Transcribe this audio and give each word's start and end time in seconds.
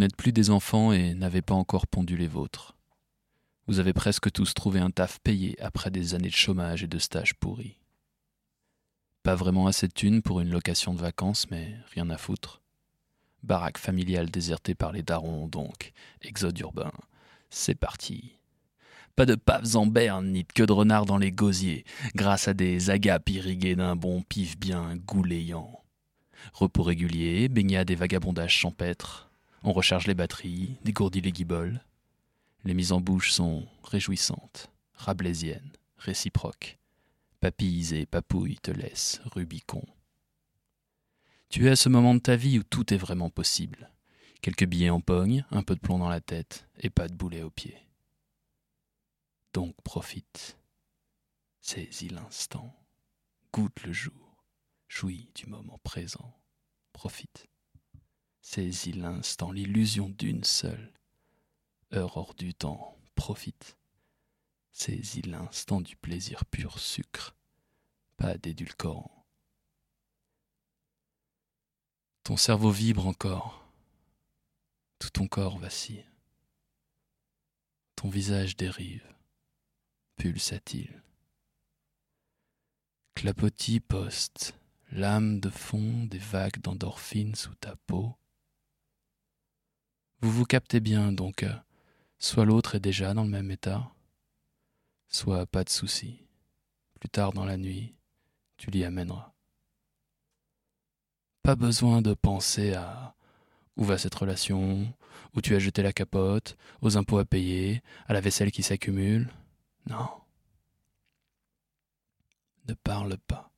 N'êtes 0.00 0.16
plus 0.16 0.32
des 0.32 0.48
enfants 0.48 0.92
et 0.92 1.12
n'avez 1.12 1.42
pas 1.42 1.52
encore 1.52 1.86
pondu 1.86 2.16
les 2.16 2.26
vôtres. 2.26 2.74
Vous 3.66 3.80
avez 3.80 3.92
presque 3.92 4.32
tous 4.32 4.54
trouvé 4.54 4.80
un 4.80 4.90
taf 4.90 5.18
payé 5.18 5.60
après 5.60 5.90
des 5.90 6.14
années 6.14 6.30
de 6.30 6.34
chômage 6.34 6.82
et 6.82 6.86
de 6.86 6.98
stages 6.98 7.34
pourris. 7.34 7.76
Pas 9.22 9.34
vraiment 9.34 9.66
assez 9.66 9.88
de 9.88 9.92
thunes 9.92 10.22
pour 10.22 10.40
une 10.40 10.48
location 10.48 10.94
de 10.94 11.00
vacances, 11.02 11.50
mais 11.50 11.76
rien 11.90 12.08
à 12.08 12.16
foutre. 12.16 12.62
Baraque 13.42 13.76
familiale 13.76 14.30
désertée 14.30 14.74
par 14.74 14.92
les 14.92 15.02
darons, 15.02 15.48
donc, 15.48 15.92
exode 16.22 16.58
urbain. 16.60 16.92
C'est 17.50 17.74
parti. 17.74 18.38
Pas 19.16 19.26
de 19.26 19.34
paves 19.34 19.76
en 19.76 19.84
berne, 19.84 20.32
ni 20.32 20.44
de 20.44 20.52
queue 20.54 20.64
de 20.64 20.72
renard 20.72 21.04
dans 21.04 21.18
les 21.18 21.30
gosiers, 21.30 21.84
grâce 22.14 22.48
à 22.48 22.54
des 22.54 22.88
agapes 22.88 23.28
irriguées 23.28 23.76
d'un 23.76 23.96
bon 23.96 24.22
pif 24.22 24.58
bien 24.58 24.96
gouléant. 24.96 25.84
Repos 26.54 26.84
régulier, 26.84 27.50
baignade 27.50 27.90
et 27.90 27.96
vagabondage 27.96 28.56
champêtre. 28.56 29.29
On 29.62 29.72
recharge 29.72 30.06
les 30.06 30.14
batteries, 30.14 30.78
dégourdit 30.84 31.20
les 31.20 31.32
guiboles. 31.32 31.84
Les 32.64 32.74
mises 32.74 32.92
en 32.92 33.00
bouche 33.00 33.32
sont 33.32 33.66
réjouissantes, 33.84 34.70
rablaisiennes, 34.94 35.72
réciproques. 35.98 36.78
Papilles 37.40 37.94
et 37.94 38.06
papouilles 38.06 38.58
te 38.58 38.70
laissent 38.70 39.20
Rubicon. 39.24 39.84
Tu 41.48 41.66
es 41.66 41.70
à 41.70 41.76
ce 41.76 41.88
moment 41.88 42.14
de 42.14 42.20
ta 42.20 42.36
vie 42.36 42.58
où 42.58 42.62
tout 42.62 42.92
est 42.94 42.98
vraiment 42.98 43.30
possible. 43.30 43.90
Quelques 44.40 44.66
billets 44.66 44.90
en 44.90 45.00
pogne, 45.00 45.44
un 45.50 45.62
peu 45.62 45.74
de 45.74 45.80
plomb 45.80 45.98
dans 45.98 46.08
la 46.08 46.20
tête 46.20 46.66
et 46.78 46.90
pas 46.90 47.08
de 47.08 47.14
boulet 47.14 47.42
aux 47.42 47.50
pieds. 47.50 47.86
Donc 49.52 49.74
profite. 49.82 50.56
Saisis 51.60 52.08
l'instant. 52.08 52.74
Goûte 53.52 53.82
le 53.84 53.92
jour. 53.92 54.44
Jouis 54.88 55.28
du 55.34 55.46
moment 55.46 55.78
présent. 55.82 56.34
Profite. 56.92 57.48
Saisis 58.52 58.94
l'instant, 58.94 59.52
l'illusion 59.52 60.08
d'une 60.08 60.42
seule. 60.42 60.92
Heure 61.94 62.16
hors 62.16 62.34
du 62.34 62.52
temps. 62.52 62.98
Profite. 63.14 63.78
Saisis 64.72 65.22
l'instant 65.22 65.80
du 65.80 65.94
plaisir 65.94 66.44
pur 66.46 66.80
sucre. 66.80 67.36
Pas 68.16 68.36
d'édulcorant. 68.38 69.24
Ton 72.24 72.36
cerveau 72.36 72.72
vibre 72.72 73.06
encore. 73.06 73.70
Tout 74.98 75.10
ton 75.10 75.28
corps 75.28 75.60
vacille. 75.60 76.04
Ton 77.94 78.08
visage 78.08 78.56
dérive 78.56 79.06
pulsatile. 80.16 81.04
Clapotis 83.14 83.78
poste, 83.78 84.58
l'âme 84.90 85.38
de 85.38 85.50
fond 85.50 86.02
des 86.06 86.18
vagues 86.18 86.60
d'endorphines 86.60 87.36
sous 87.36 87.54
ta 87.54 87.76
peau. 87.86 88.16
Vous 90.22 90.30
vous 90.30 90.44
captez 90.44 90.80
bien, 90.80 91.12
donc 91.12 91.42
euh, 91.44 91.54
soit 92.18 92.44
l'autre 92.44 92.74
est 92.74 92.80
déjà 92.80 93.14
dans 93.14 93.22
le 93.24 93.30
même 93.30 93.50
état, 93.50 93.90
soit 95.08 95.46
pas 95.46 95.64
de 95.64 95.70
souci. 95.70 96.26
Plus 96.98 97.08
tard 97.08 97.32
dans 97.32 97.46
la 97.46 97.56
nuit, 97.56 97.94
tu 98.58 98.70
l'y 98.70 98.84
amèneras. 98.84 99.32
Pas 101.42 101.56
besoin 101.56 102.02
de 102.02 102.12
penser 102.12 102.74
à 102.74 103.14
où 103.76 103.84
va 103.84 103.96
cette 103.96 104.14
relation, 104.14 104.92
où 105.34 105.40
tu 105.40 105.54
as 105.54 105.58
jeté 105.58 105.82
la 105.82 105.94
capote, 105.94 106.58
aux 106.82 106.98
impôts 106.98 107.18
à 107.18 107.24
payer, 107.24 107.82
à 108.06 108.12
la 108.12 108.20
vaisselle 108.20 108.52
qui 108.52 108.62
s'accumule. 108.62 109.32
Non. 109.86 110.08
Ne 112.68 112.74
parle 112.74 113.16
pas. 113.16 113.50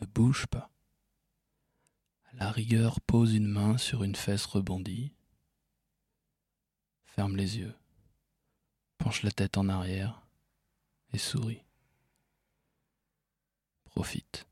Ne 0.00 0.06
bouge 0.06 0.46
pas. 0.46 0.70
La 2.36 2.50
rigueur, 2.50 3.00
pose 3.00 3.34
une 3.34 3.48
main 3.48 3.78
sur 3.78 4.04
une 4.04 4.14
fesse 4.14 4.46
rebondie. 4.46 5.12
Ferme 7.04 7.36
les 7.36 7.58
yeux. 7.58 7.74
Penche 8.98 9.22
la 9.22 9.30
tête 9.30 9.56
en 9.58 9.68
arrière 9.68 10.26
et 11.12 11.18
souris. 11.18 11.64
Profite. 13.84 14.46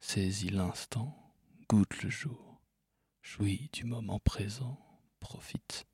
Saisis 0.00 0.50
l'instant. 0.50 1.34
Goûte 1.68 2.02
le 2.02 2.10
jour. 2.10 2.60
Jouis 3.22 3.70
du 3.72 3.84
moment 3.84 4.20
présent. 4.20 4.78
Profite. 5.18 5.86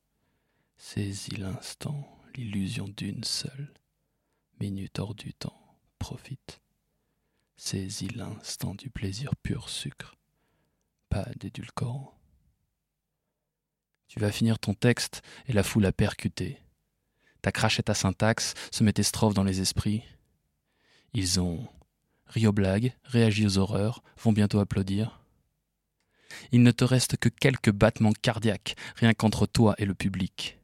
Saisis 0.77 1.37
l'instant 1.37 2.21
l'illusion 2.35 2.89
d'une 2.89 3.25
seule. 3.25 3.73
Minute 4.61 4.99
hors 4.99 5.15
du 5.15 5.33
temps, 5.33 5.79
profite. 5.99 6.61
Saisis 7.57 8.09
l'instant 8.09 8.75
du 8.75 8.91
plaisir 8.91 9.35
pur 9.37 9.69
sucre, 9.69 10.17
pas 11.11 11.27
d'édulcorant. 11.37 12.17
Tu 14.09 14.19
vas 14.19 14.33
finir 14.33 14.59
ton 14.59 14.75
texte 14.75 15.23
et 15.47 15.53
la 15.53 15.63
foule 15.63 15.87
a 15.87 15.93
percuté. 15.93 16.59
Ta 17.43 17.53
crache 17.53 17.79
et 17.79 17.83
ta 17.83 17.95
syntaxe 17.95 18.55
se 18.73 18.83
mettent 18.83 19.03
strophes 19.03 19.35
dans 19.35 19.45
les 19.45 19.61
esprits. 19.61 20.03
Ils 21.13 21.41
ont 21.41 21.69
ri 22.27 22.47
aux 22.47 22.53
blagues, 22.53 22.95
réagi 23.05 23.47
aux 23.47 23.59
horreurs, 23.59 24.03
vont 24.19 24.33
bientôt 24.33 24.61
applaudir. 24.61 25.21
Il 26.53 26.63
ne 26.63 26.71
te 26.71 26.85
reste 26.85 27.17
que 27.17 27.29
quelques 27.29 27.73
battements 27.73 28.13
cardiaques, 28.13 28.77
rien 28.97 29.13
qu'entre 29.13 29.47
toi 29.47 29.75
et 29.79 29.85
le 29.85 29.95
public. 29.95 30.59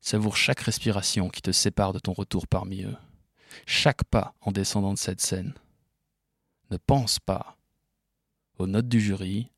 Savoure 0.00 0.36
chaque 0.36 0.60
respiration 0.60 1.28
qui 1.28 1.42
te 1.42 1.52
sépare 1.52 1.92
de 1.92 1.98
ton 1.98 2.12
retour 2.12 2.46
parmi 2.46 2.82
eux, 2.82 2.96
chaque 3.66 4.04
pas 4.04 4.34
en 4.40 4.52
descendant 4.52 4.94
de 4.94 4.98
cette 4.98 5.20
scène. 5.20 5.54
Ne 6.70 6.78
pense 6.78 7.18
pas 7.18 7.58
aux 8.60 8.66
notes 8.66 8.88
du 8.88 9.00
jury, 9.00 9.50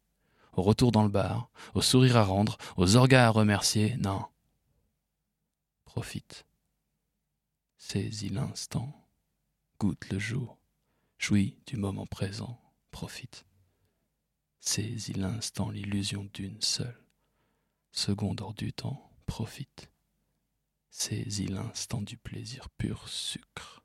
au 0.53 0.63
retour 0.63 0.93
dans 0.93 1.03
le 1.03 1.09
bar, 1.09 1.51
au 1.75 1.83
sourire 1.83 2.17
à 2.17 2.25
rendre, 2.25 2.59
aux 2.77 2.97
orgas 2.97 3.27
à 3.27 3.31
remercier, 3.31 3.97
non. 3.99 4.25
Profite. 5.85 6.47
Saisis 7.77 8.29
l'instant. 8.29 9.07
Goûte 9.79 10.09
le 10.11 10.19
jour. 10.19 10.59
Jouis 11.19 11.59
du 11.67 11.77
moment 11.77 12.07
présent. 12.07 12.61
Profite. 12.91 13.45
Saisis 14.61 15.15
l'instant, 15.15 15.71
l'illusion 15.71 16.29
d'une 16.33 16.63
seule. 16.63 17.05
Seconde 17.91 18.41
hors 18.41 18.55
du 18.55 18.73
temps. 18.73 19.11
Profite. 19.27 19.91
Saisis 20.91 21.49
l'instant 21.49 22.01
du 22.01 22.17
plaisir 22.17 22.69
pur 22.71 23.09
sucre. 23.09 23.81